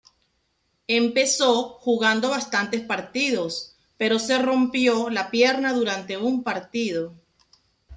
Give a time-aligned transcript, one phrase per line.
[0.87, 7.13] Empezó jugando bastantes partidos, pero se rompió la pierna durante un partido.